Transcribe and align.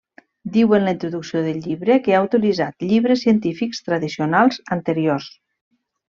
Diu 0.53 0.71
en 0.77 0.85
la 0.85 0.93
introducció 0.95 1.43
del 1.47 1.59
llibre 1.65 1.97
que 2.07 2.15
ha 2.19 2.21
utilitzat 2.29 2.87
llibres 2.93 3.23
científics 3.27 3.83
tradicionals 3.91 4.59
anteriors. 4.79 5.31